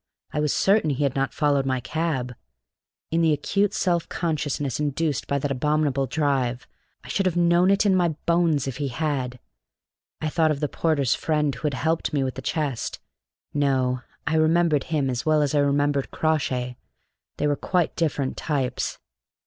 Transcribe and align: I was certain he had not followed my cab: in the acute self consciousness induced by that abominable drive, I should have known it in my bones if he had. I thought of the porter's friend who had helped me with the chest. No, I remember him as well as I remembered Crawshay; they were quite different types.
I 0.33 0.39
was 0.39 0.51
certain 0.51 0.89
he 0.89 1.03
had 1.03 1.13
not 1.15 1.31
followed 1.31 1.67
my 1.67 1.79
cab: 1.79 2.33
in 3.11 3.21
the 3.21 3.33
acute 3.33 3.71
self 3.71 4.09
consciousness 4.09 4.79
induced 4.79 5.27
by 5.27 5.37
that 5.37 5.51
abominable 5.51 6.07
drive, 6.07 6.65
I 7.03 7.07
should 7.07 7.27
have 7.27 7.35
known 7.37 7.69
it 7.69 7.85
in 7.85 7.95
my 7.95 8.07
bones 8.25 8.67
if 8.67 8.77
he 8.77 8.87
had. 8.87 9.37
I 10.19 10.27
thought 10.27 10.49
of 10.49 10.59
the 10.59 10.67
porter's 10.67 11.13
friend 11.13 11.53
who 11.53 11.67
had 11.67 11.75
helped 11.75 12.13
me 12.13 12.23
with 12.23 12.33
the 12.33 12.41
chest. 12.41 12.97
No, 13.53 14.01
I 14.25 14.37
remember 14.37 14.79
him 14.83 15.07
as 15.07 15.23
well 15.23 15.43
as 15.43 15.53
I 15.53 15.59
remembered 15.59 16.09
Crawshay; 16.09 16.77
they 17.37 17.45
were 17.45 17.55
quite 17.55 17.95
different 17.95 18.37
types. 18.37 18.97